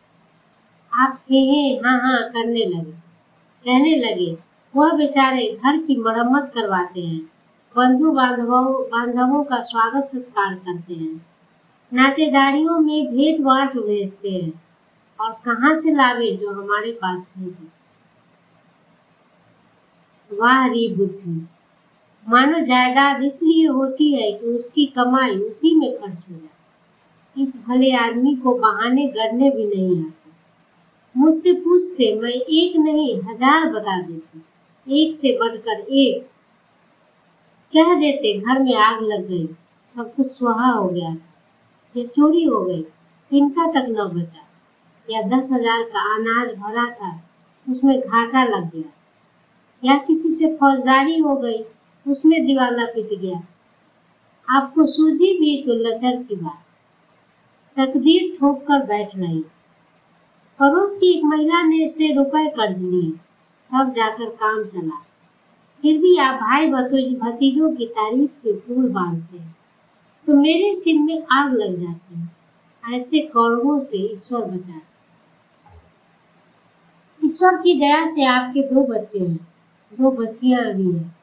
[0.92, 2.90] आप हे हे हाँ हाँ करने लगे,
[3.64, 4.36] कहने लगे,
[4.74, 7.20] वह बेचारे घर की मरम्मत करवाते हैं,
[7.74, 11.14] बंधु बांधवों बांधवों का स्वागत सत्कार करते हैं,
[11.92, 14.52] नातेदारियों में भेंट बांट भेजते हैं,
[15.18, 17.68] और कहाँ से लावे जो हमारे पास भेजे?
[20.30, 21.46] वाह, री बुद्धि।
[22.28, 27.92] मानो जायदाद इसलिए होती है कि उसकी कमाई उसी में खर्च हो जाए इस भले
[27.92, 30.30] आदमी को बहाने गढ़ने भी नहीं आते।
[31.18, 36.22] मुझसे पूछते, मैं एक नहीं, हज़ार बता देती। एक से बढ़कर एक।
[37.74, 39.48] कह देते, घर में आग लग गई।
[39.90, 41.16] सब कुछ सुहा हो गया
[41.94, 42.82] या चोरी हो गई।
[43.30, 44.46] तिनका तक न बचा।
[45.08, 47.22] या दस हज़ार का अनाज भरा था,
[47.66, 48.90] उसमें घाटा लग गया।
[49.82, 51.62] या किसी से फौजदारी हो गई।
[52.08, 53.42] उसमें दिवाला पिट गया।
[54.48, 56.64] आपको सूझी भी तो लचर सी बात।
[57.76, 59.44] तकदीर ठोक कर बैठ रही
[60.58, 63.10] पड़ोस की एक महिला ने से रुपए कर्ज लिए।
[63.72, 65.06] तब जाकर काम चला।
[65.82, 66.66] फिर भी आप भाई
[67.14, 69.56] भतीजों की तारीफ़ के फूल बांधते हैं।
[70.26, 72.30] तो मेरे सिर में आग लग जाती है।
[72.96, 74.82] ऐसे कौरवों से ईश्वर बचा।
[77.24, 79.48] ईश्वर की दया से आपके दो बच्चे हैं।
[79.92, 81.19] दो बच्चियाँ भी हैं।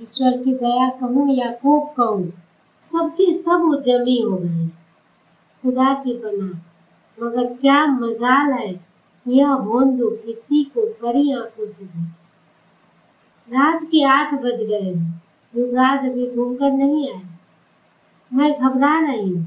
[0.00, 2.32] ईश्वर की दया कहूँ या कोप कहूँ,
[2.84, 4.66] सबके सब उद्यमी हो गए
[5.64, 6.46] खुदा की बना
[7.18, 8.68] मगर क्या मजाल है
[9.26, 11.84] यह बोंदू किसी को कड़ी आँखों से
[13.48, 14.90] रात के आठ बज गए
[15.54, 17.22] युवराज अभी घूमकर नहीं आए।
[18.32, 19.46] मैं घबरा रही हूँ,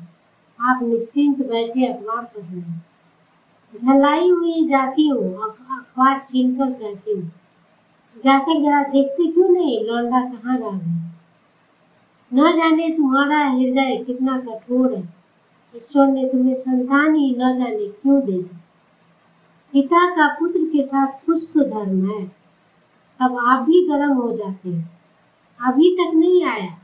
[0.59, 7.31] आप निश्चिंत बैठे अखबार पढ़ रहे झलाई हुई जाती हूँ अखबार छीन कर कहती हूँ
[8.25, 9.85] जाकर जरा देखते क्यों नहीं?
[9.85, 11.03] लौंडा कहाँ रह गया?
[12.33, 15.13] न जाने तुम्हारा हृदय कितना कठोर है।
[15.77, 18.57] ईश्वर ने तुम्हें संतान ही न जाने क्यों दे दी?
[19.73, 22.31] पिता का पुत्र के साथ कुछ तो धर्म है।
[23.21, 24.99] अब आप भी गर्म हो जाते हैं।
[25.61, 26.77] अभी तक नहीं आया।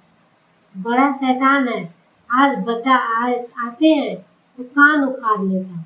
[0.77, 1.95] बड़ा शैतान है।
[2.31, 2.95] आज बच्चा
[3.67, 4.15] आते हैं
[4.57, 5.85] तो कान उखाड़ लेता।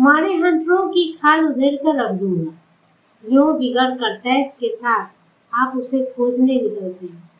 [0.00, 2.52] मारे हंटरों की खाल उधेर कर रख दूँगा।
[3.26, 5.06] जो बिगड़ कर तैस के साथ,
[5.52, 7.30] आप उसे खोजने निकलते हैं।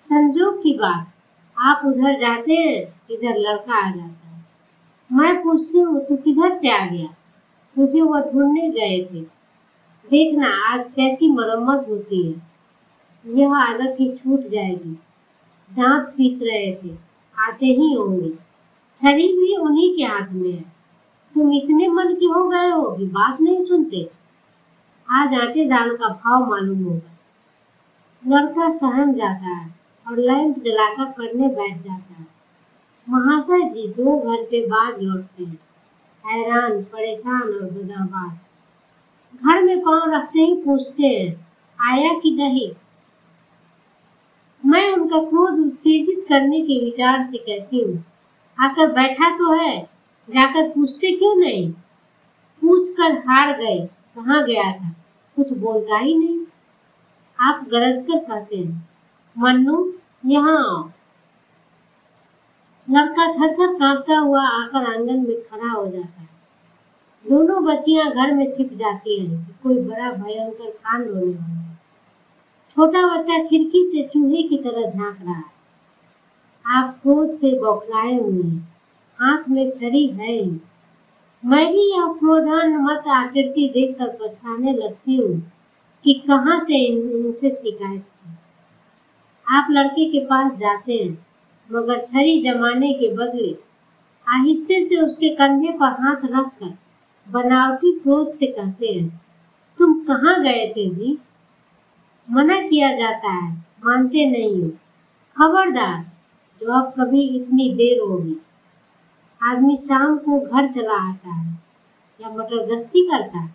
[0.00, 1.06] संजोग की बात,
[1.58, 4.44] आप उधर जाते हैं, इधर लड़का आ जाता है।
[5.12, 7.06] मैं पूछती हूँ, तू किधर से आ गया?
[7.76, 9.20] तुझे वो ढूँढने गए थे।
[10.10, 12.42] देखना, आज कैसी मरम्मत होती है।
[13.26, 14.98] यह आदत ही छूट जाएगी।
[15.72, 16.90] दांत पीस रहे थे,
[17.38, 18.30] आते ही होंगे।
[18.98, 20.72] छड़ी भी उन्हीं के हाथ में है।
[21.34, 24.21] तुम इतने मन के हो गए हो कि बात नहीं सुनते?
[25.12, 27.10] आज आटे दाल का भाव मालूम होगा।
[28.22, 29.66] लड़का सहम जाता है
[30.06, 32.26] और लैंप जलाकर पढ़ने बैठ जाता है।
[33.06, 35.58] महाशय जी दो घंटे बाद लौटते हैं।
[36.24, 38.38] हैरान, परेशान और बदाबास
[39.34, 41.34] घर में पाँव रखते ही पूछते हैं,
[41.78, 42.70] आया कि नहीं?
[44.64, 48.02] मैं उनका क्रोध उत्तेजित करने के विचार से कहती हूँ,
[48.58, 49.78] आकर बैठा तो है,
[50.28, 51.70] जाकर पूछते क्यों नहीं?
[52.62, 53.78] पूछ कर हार गए,
[54.16, 54.94] कहाँ गया था?
[55.36, 56.38] कुछ बोलता ही नहीं।
[57.40, 58.88] आप गरज कर कहते हैं।
[59.38, 59.92] मन्नू,
[60.26, 60.90] यहाँ आओ।
[62.90, 66.28] लड़का थर थर कांपता हुआ आकर आँगन में खड़ा हो जाता है।
[67.28, 71.80] दोनों बच्चियाँ घर में छिप जाती हैं कि कोई बड़ा भयंकर कांड होने वाला है।
[72.70, 75.52] छोटा बच्चा खिड़की से चूहे की तरह झाँक रहा है।
[76.66, 78.78] आप क्रोध से बौखलाए हुए हैं।
[79.20, 80.71] हाथ में छड़ी है।
[81.44, 85.52] मैं भी यह क्रोधान मत आकृति देखकर पछताने लगती हूँ
[86.04, 88.34] कि कहाँ से इनसे शिकायत की।
[89.46, 91.26] आप लड़के के पास जाते हैं,
[91.70, 93.54] मगर छड़ी जमाने के बदले
[94.26, 96.78] आहिस्ते से उसके कंधे पर हाथ रखकर
[97.26, 99.20] बनावटी क्रोध से कहते हैं,
[99.78, 101.18] तुम कहाँ गए थे जी?
[102.28, 103.52] मना किया जाता है,
[103.84, 104.68] मानते नहीं हो।
[105.36, 106.04] खबरदार,
[106.60, 108.36] जो अब कभी इतनी देर होगी।
[109.42, 111.58] आदमी शाम को घर चला आता है,
[112.20, 113.54] या मटर गश्ती करता है।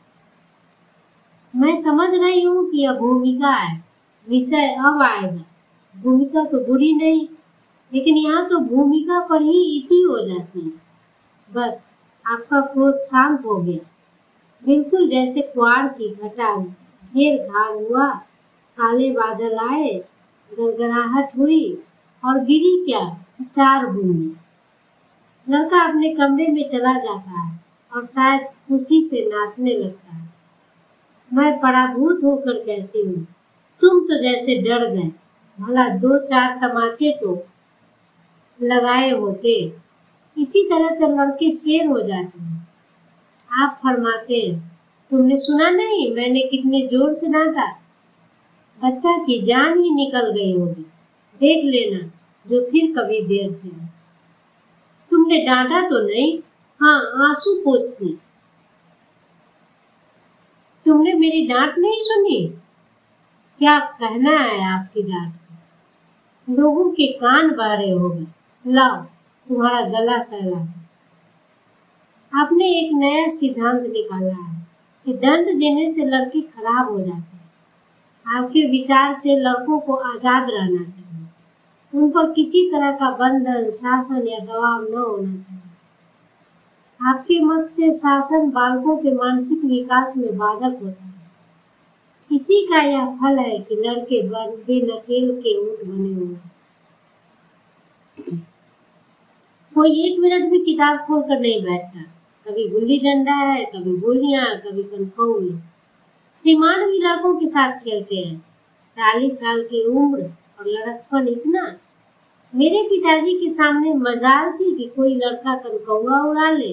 [1.54, 3.84] मैं समझ रही हूँ कि यह भूमिका है,
[4.28, 5.44] विषय अब आएगा।
[5.96, 7.28] भूमिका तो बुरी नहीं,
[7.92, 10.72] लेकिन यहाँ तो भूमिका पर ही इति हो जाती है।
[11.50, 11.90] बस,
[12.26, 13.86] आपका क्रोध शांत हो गया।
[14.64, 18.10] बिल्कुल जैसे कुआर की घटा घेर घार हुआ,
[18.78, 19.94] काले बादल आए,
[20.52, 21.84] गड़गड़ाहट हुई,
[22.24, 23.10] और गिरी क्या,
[23.44, 24.36] चार बूंदी
[25.48, 27.60] लड़का अपने कमरे में चला जाता है
[27.92, 30.26] और शायद खुशी से नाचने लगता है।
[31.32, 33.26] मैं पराभूत होकर कहती हूँ,
[33.82, 35.12] तुम तो जैसे डर गए।
[35.60, 37.34] भला दो चार तमाचे तो
[38.60, 39.54] लगाए होते।
[40.38, 42.68] इसी तरह तो लड़के शेर हो जाते हैं।
[43.52, 44.60] आप फरमाते हैं
[45.12, 47.68] तुमने सुना नहीं, मैंने कितने ज़ोर से डांटा
[48.82, 50.86] बच्चा की जान ही निकल गई होगी।
[51.42, 52.08] देख लेना,
[52.46, 53.96] जो फिर कभी देर से है
[55.28, 56.38] तुमने डांटा तो नहीं?
[56.82, 58.10] हाँ आँसू पोछती
[60.86, 62.38] तुमने मेरी डांट नहीं सुनी?
[63.62, 65.34] क्या कहना है आपकी डांट
[66.48, 69.02] लोगों के कान बारे हो गए। लाओ,
[69.48, 70.60] तुम्हारा गला सहला
[72.34, 74.66] आपने एक नया सिद्धांत निकाला है
[75.06, 80.50] कि दंड देने से लड़के खराब हो जाते हैं। आपके विचार से लड़कों को आज़ाद
[80.52, 81.07] रहना चाहिए।
[81.94, 85.62] उन पर किसी तरह का बंधन, शासन या दबाव न होना चाहिए।
[87.02, 91.08] आपके मत से शासन बालकों के मानसिक विकास में बाधक होता है।
[92.32, 96.52] इसी का यह फल है कि लड़के बे नकेल के ऊँट बने हुए हैं।
[99.76, 102.02] कोई एक मिनट भी किताब खोल कर नहीं बैठता।
[102.46, 105.58] कभी गुल्ली डंडा है, कभी गोलियाँ, कभी कनखौली
[106.36, 108.38] श्रीमान भी लड़कों के साथ खेलते हैं।
[108.98, 111.76] चालीस साल की उम्र और लड़कपन इतना
[112.54, 116.70] मेरे पिताजी के सामने मजाल थी कि कोई लड़का कनकौआ उड़ा ले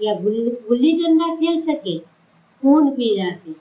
[0.00, 3.52] या गुल्ली डंडा खेल सके, खून पी जाते।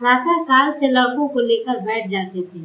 [0.00, 2.64] प्रातः काल से लड़कों को लेकर बैठ जाते थे।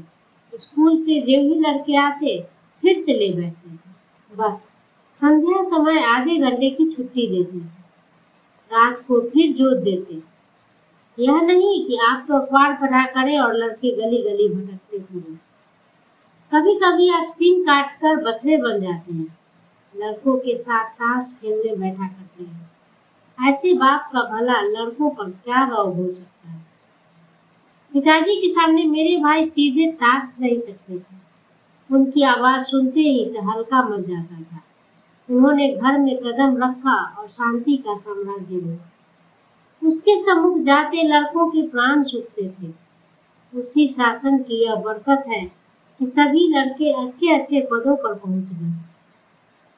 [0.54, 2.40] स्कूल से जो ही लड़के आते,
[2.84, 4.68] फिर से ले बैठते थे। बस,
[5.16, 7.60] संध्या समय आधे घंटे की छुट्टी देते
[8.72, 10.20] रात को फिर जोत देते।
[11.18, 15.38] यह नहीं कि आप तो अखबार पढ़ा करें और लड़के गली गली भटकते फिरें।
[16.56, 19.38] कभी कभी आप सिम काट कर बछड़े बन जाते हैं।
[19.98, 22.72] लड़कों के साथ ताश खेलने बैठा करते हैं।
[23.50, 26.62] ऐसे बाप का भला लड़कों पर क्या रौब हो सकता है?
[27.94, 31.16] पिताजी के सामने मेरे भाई सीधे ताक नहीं सकते थे।
[31.92, 34.62] उनकी आवाज़ सुनते ही हल्का मच जाता था।
[35.30, 38.92] उन्होंने घर में कदम रखा और शांति का साम्राज्य लिया
[39.88, 42.74] उसके सम्मुख जाते लड़कों के प्राण सूखते थे।
[43.60, 45.61] उसी शासन की यह बरकत है
[46.02, 48.74] कि सभी लड़के अच्छे अच्छे पदों पर पहुँच गए।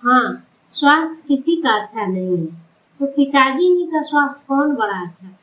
[0.04, 2.46] हाँ स्वास्थ्य किसी का अच्छा नहीं है।
[3.00, 5.40] तो पिताजी ही का स्वास्थ्य कौन बड़ा अच्छा था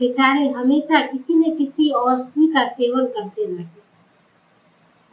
[0.00, 3.80] बेचारे हमेशा किसी न किसी औषधि का सेवन करते रहते।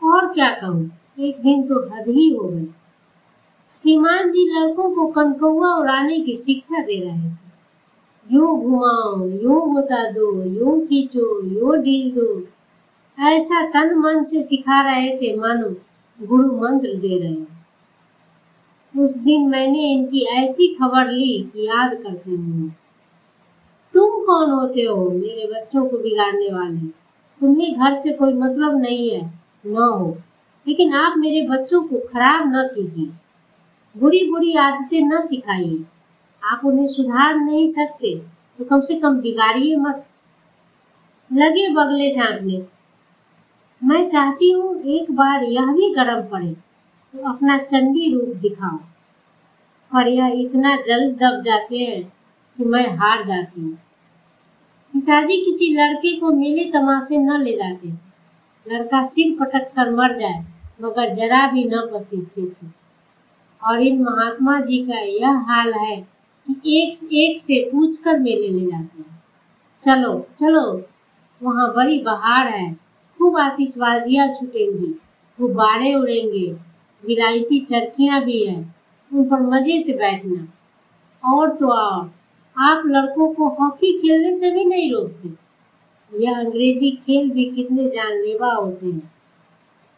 [0.08, 2.68] और क्या कहूँ, एक दिन तो हद ही हो गई।
[3.72, 7.48] श्रीमान जी लड़कों को कनकौआ उड़ाने की शिक्षा दे रहे थे।
[8.34, 12.48] यूँ घुमाओ, यूँ बता दो, यूँ खींचो, यूँ ढील दो।
[13.20, 15.70] ऐसा तन मन से सिखा रहे थे मानो
[16.28, 17.58] गुरु मंत्र दे रहे हैं।
[19.00, 22.70] उस दिन मैंने इनकी ऐसी खबर ली कि याद करते हुए
[23.94, 26.88] तुम कौन होते हो मेरे बच्चों को बिगाड़ने वाले?
[27.42, 29.34] तुम्हें घर से कोई मतलब नहीं है,
[29.66, 30.18] न हो।
[30.68, 33.10] लेकिन आप मेरे बच्चों को खराब न कीजिए।
[33.96, 35.84] बुरी बुरी आदतें न सिखाइए।
[36.44, 38.16] आप उन्हें सुधार नहीं सकते
[38.58, 40.06] तो कम से कम बिगाड़िए मत।
[41.34, 42.77] लगे बगले झांकने।
[43.82, 46.52] मैं चाहती हूँ एक बार यह भी गर्म पड़े।
[47.14, 48.78] तो अपना चंडी रूप दिखाओ
[49.92, 52.02] पर यह इतना जल्द दब जाते हैं
[52.58, 53.74] कि मैं हार जाती हूँ।
[54.94, 57.90] पिताजी किसी लड़के को मेले तमाशे न ले जाते।
[58.66, 60.44] लड़का सिर पटक कर मर जाए,
[60.82, 62.72] मगर जरा भी न पसीजते थे
[63.62, 66.02] और इन महात्मा जी का यह हाल है
[66.48, 69.24] कि एक एक से पूछ कर मेले ले जाते हैं।
[69.86, 70.66] चलो चलो,
[71.42, 72.87] वहाँ बड़ी बहार है।
[73.18, 75.00] खूब आतिशबाजियाँ छुटेंगी।
[75.42, 76.52] गुब्बारे उड़ेंगे।
[77.06, 78.76] विलायती चरखियाँ भी हैं।
[79.14, 80.48] उन पर मज़े से बैठना।
[81.34, 82.12] और तो और।
[82.58, 85.30] आप लड़कों को हॉकी खेलने से भी नहीं रोकते।
[86.20, 89.12] यह अंग्रेज़ी खेल भी कितने जानलेवा होते हैं।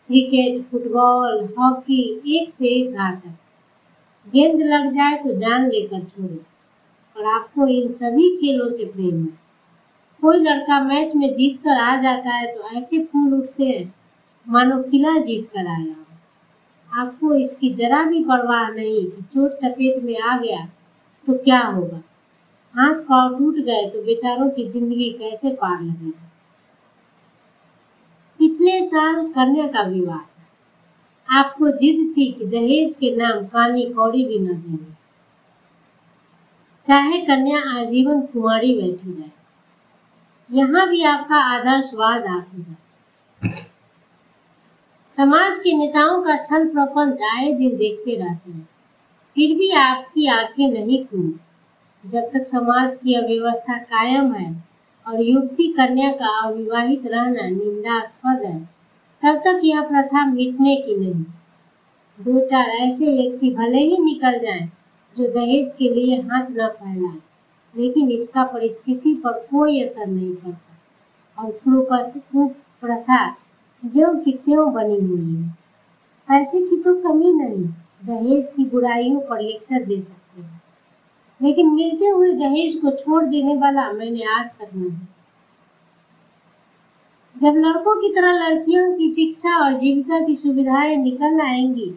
[0.08, 3.36] क्रिकेट, फुटबॉल, हॉकी एक से एक घातक
[4.34, 6.40] गेंद लग जाए तो जान लेकर छोड़े।
[7.18, 9.49] और आपको इन सभी खेलों से प्रेम है।
[10.24, 13.94] कोई लड़का मैच में जीत कर आ जाता है तो ऐसे फूल उठते हैं।
[14.48, 20.04] मानो किला जीत कर आया। हो आपको इसकी जरा भी परवाह नहीं कि चोट चपेट
[20.04, 20.66] में आ गया
[21.28, 22.02] तो क्या होगा?
[22.76, 26.14] हाथ पाँव टूट गए तो बेचारों की ज़िंदगी कैसे पार लगेगी
[28.40, 30.28] पिछले साल कन्या का विवाह।
[31.30, 34.94] आपको जिद थी कि दहेज के नाम कानी कौड़ी भी न देंगे
[36.88, 39.39] चाहे कन्या आजीवन कुमारी बैठी रहे।
[40.50, 42.76] यहाँ भी आपका आदर्शवाद आखेगा
[45.18, 48.68] समाज के नेताओं का छल प्रपंच आए दिन देखते रहते हैं।
[49.36, 51.40] फिर भी आपकी आँखें नहीं खुली।
[52.04, 54.64] जब तक समाज की अव्यवस्था कायम है
[55.06, 58.60] और युवती कन्या का अविवाहित रहना निंदास्पद है,
[59.24, 61.24] तब तक यह प्रथा मिटने की नहीं।
[62.20, 64.70] दो चार ऐसे व्यक्ति भले ही निकल जाएँ
[65.18, 67.20] जो दहेज के लिए हाथ न फैलाएँ।
[67.78, 73.36] लेकिन इसका परिस्थिति पर कोई असर नहीं पड़ता। और कुप्रथा
[73.86, 75.50] जो कि क्यों बनी हुई है?
[76.30, 77.64] पैसे की तो कमी नहीं,
[78.06, 80.62] दहेज की बुराइयों पर लेक्चर दे सकते हैं।
[81.42, 84.98] लेकिन मिलते हुए दहेज को छोड़ देने वाला मैंने आज तक नहीं।
[87.36, 91.90] जब लड़कों की तरह लड़कियों की शिक्षा और जीविका की सुविधाएँ निकल आएँगी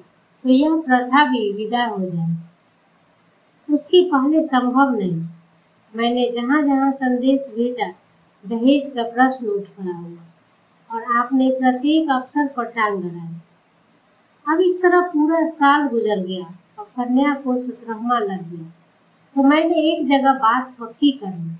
[0.45, 5.27] तो यह प्रथा भी विदा हो जाएगी। उसके पहले संभव नहीं।
[5.97, 7.88] मैंने जहाँ जहाँ संदेश भेजा,
[8.45, 13.40] दहेज का प्रश्न उठ खड़ा हुआ और आपने प्रत्येक अवसर पर टांग लगाई
[14.47, 16.45] अब इस तरह पूरा साल गुजर गया
[16.78, 18.72] और कन्या को सत्रहवा लग गया।
[19.36, 21.51] तो मैंने एक जगह बात पक्की कर ली।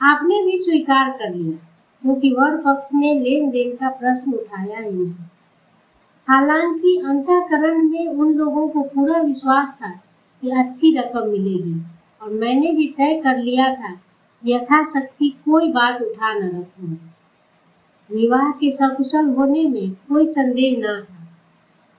[0.00, 1.56] आपने भी स्वीकार कर लिया,
[2.02, 5.14] क्योंकि वर पक्ष ने लेन देन का प्रश्न उठाया ही नहीं।
[6.28, 9.90] हालाँकि अंतकरण में उन लोगों को पूरा विश्वास था
[10.42, 11.80] कि अच्छी रकम मिलेगी।
[12.22, 13.92] और मैंने भी तय कर लिया था,
[14.42, 17.08] यथाशक्ति कोई बात उठा न रखूँगी
[18.10, 21.16] विवाह के सकुशल होने में कोई संदेह न था।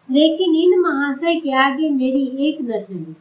[0.09, 3.15] लेकिन इन महाशय के आगे मेरी एक न चली।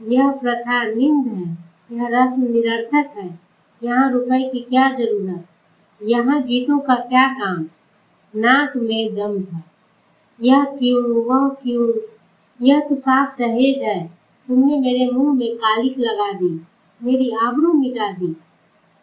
[0.00, 1.46] यह प्रथा निंद है,
[1.92, 3.38] यह रस्म निरर्थक है,
[3.82, 5.44] यहाँ रुपए की क्या ज़रूरत,
[6.00, 7.64] यहाँ गीतों का क्या काम,
[8.34, 9.62] नाक में दम था।
[10.40, 11.88] यह क्यों, वह क्यों,
[12.60, 16.48] यह तो साफ़ दहेज है। तुमने मेरे मुँह में कालिक लगा दी,
[17.00, 18.34] मेरी आबरू मिटा दी।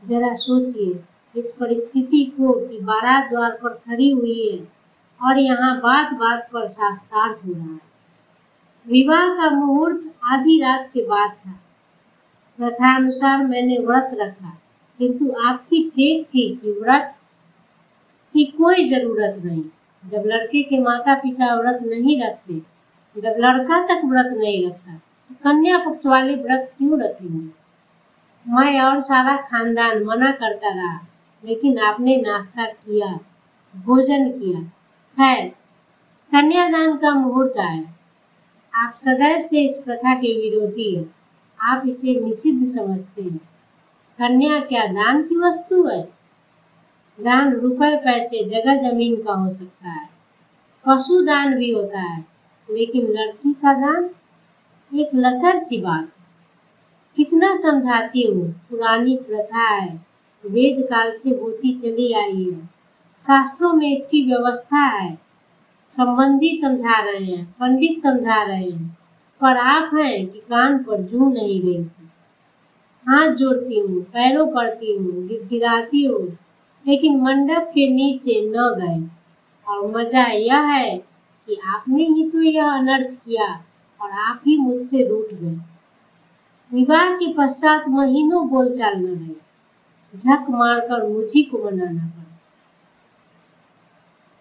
[0.04, 1.00] जरा सोचिए,
[1.36, 4.60] इस परिस्थिति को कि बारात द्वार पर खड़ी हुई है
[5.22, 7.80] और यहाँ बात बात पर शास्त्रार्थ हो रहा है।
[8.88, 11.60] विवाह का मुहूर्त आधी रात के बाद था।
[12.60, 14.58] प्रथा अनुसार मैंने व्रत रखा,
[15.00, 17.16] किंतु आपकी टेक थी कि व्रत
[18.34, 19.64] की कोई ज़रूरत नहीं।
[20.04, 22.54] जब लड़के के माता पिता व्रत नहीं रखते,
[23.16, 25.00] जब लड़का तक व्रत नहीं रखता
[25.44, 27.62] कन्या पक्ष वाले व्रत क्यों रखेंगे
[28.48, 31.08] मैं और सारा खानदान मना करता रहा,
[31.46, 33.20] लेकिन आपने नाश्ता किया,
[33.76, 34.62] भोजन किया।
[35.14, 35.50] खैर,
[36.32, 37.84] कन्यादान का मुहूर्त आया।
[38.76, 41.16] आप सदैव से इस प्रथा के विरोधी हैं।
[41.60, 43.38] आप इसे निषिद्ध समझते हैं।
[44.20, 46.02] कन्या क्या दान की वस्तु है?
[47.20, 50.10] दान रुपए पैसे जगह ज़मीन का हो सकता है।
[50.88, 52.26] पशु दान भी होता है,
[52.72, 54.10] लेकिन लड़की का दान?
[54.94, 56.08] एक लचर सी बात।
[57.18, 60.06] कितना समझाती हूँ, पुरानी प्रथा है
[60.46, 62.66] वेद काल से होती चली आई है।
[63.22, 65.20] शास्त्रों में इसकी व्यवस्था है।
[65.90, 68.98] संबंधी समझा रहे हैं, पंडित समझा रहे हैं,
[69.42, 71.84] पर आप हैं कि कान पर जू नहीं थी
[73.08, 76.28] हाथ जोड़ती हूँ, पैरों पड़ती हूँ, गिड़गिड़ाती हूँ,
[76.88, 79.10] लेकिन मंडप के नीचे न गए।
[79.68, 80.98] और मज़ा यह है
[81.48, 83.64] कि आपने ही तो यह अनर्थ किया।
[84.02, 85.58] और आप ही मुझसे रूठ गए।
[86.74, 89.52] विवाह के पश्चात महीनों बोलचाल न रहे।
[90.20, 92.42] झक मारकर मुझी को मनाना पड़ा।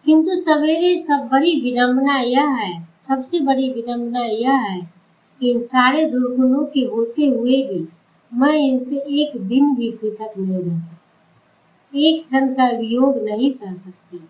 [0.05, 4.93] किंतु सवेरे सब बड़ी विडम्बना यह है, सबसे बड़ी विडम्बना यह है
[5.41, 7.89] कि इन सारे दुर्गुणों के होते हुए भी
[8.35, 13.75] मैं इनसे एक दिन भी पृथक नहीं रह सकती। एक क्षण का वियोग नहीं सह
[13.75, 14.29] सकती।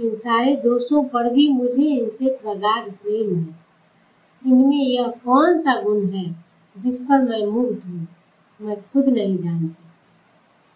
[0.00, 3.63] इन सारे दोषों पर भी मुझे इनसे प्रगाढ़ प्रेम है।
[4.44, 6.24] इनमें यह कौन सा गुण है
[6.76, 8.06] जिस पर मैं मुग्ध हूँ?
[8.60, 9.82] मैं खुद नहीं जानती।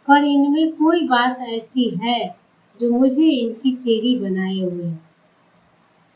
[0.08, 2.36] पर इनमें कोई बात ऐसी है
[2.80, 4.98] जो मुझे इनकी चेरी बनाए हुए है।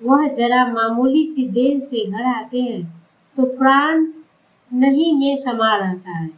[0.00, 2.82] वह जरा मामूली सी देर से घर आते हैं
[3.36, 4.06] तो प्राण
[4.70, 6.30] नहीं में समा रहता है।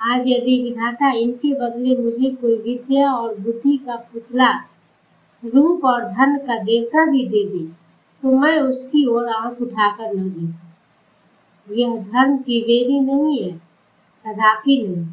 [0.00, 4.50] आज यदि विधाता इनके बदले मुझे कोई विद्या और बुद्धि का पुतला,
[5.42, 7.64] रूप और धन का देवता भी दे दे
[8.22, 13.50] तो मैं उसकी ओर आँख उठाकर न देखूँ। यह धर्म की वेदी नहीं है,
[14.24, 15.04] कदापि नहीं।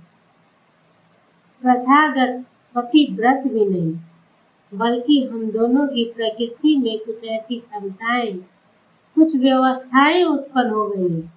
[1.63, 2.45] प्रथागत
[2.75, 3.93] पति व्रत भी नहीं,
[4.71, 8.31] बल्कि हम दोनों की प्रकृति में कुछ ऐसी क्षमताएँ,
[9.17, 11.31] कुछ व्यवस्थाएँ उत्पन्न हो गई है।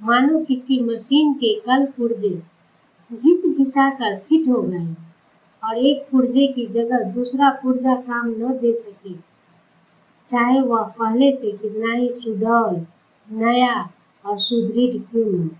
[0.00, 2.34] मानो किसी मशीन के कल पुर्जे
[3.12, 4.94] घिस घिसा कर फिट हो गए
[5.62, 9.27] और एक पुर्जे की जगह दूसरा पुर्जा काम न दे सके।
[10.30, 12.86] चाहे वह पहले से कितना ही सुडौल,
[13.32, 13.90] नया
[14.26, 15.50] और सुदृढ़ क्यों न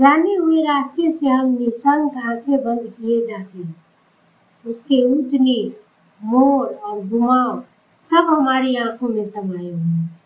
[0.00, 3.76] जाने हुए रास्ते से हम निशंक आँखें बंद किए जाते हैं।
[4.66, 5.74] उसके ऊंच नीच,
[6.24, 7.64] मोड़ और घुमाव
[8.02, 10.20] सब हमारी आँखों में समाये हुए हैं।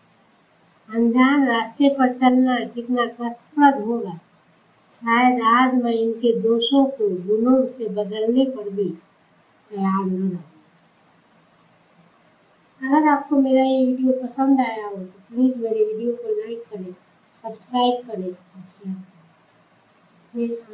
[0.95, 4.19] अनजान रास्ते पर चलना कितना कष्टप्रद होगा।
[4.93, 8.89] शायद आज मैं इनके दोषों को गुणों से बदलने पर भी
[9.69, 10.52] तैयार न रहूँ।
[12.83, 16.93] अगर आपको मेरा ये वीडियो पसंद आया हो तो प्लीज़ मेरे वीडियो को लाइक करें
[17.35, 18.87] सब्सक्राइब करें और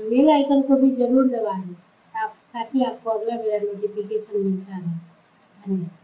[0.10, 1.74] बेल आइकन को भी ज़रूर दबा दें
[2.54, 4.98] ताकि आपको अगला मेरा नोटिफिकेशन मिलता रहे।
[5.66, 5.99] धन्यवाद।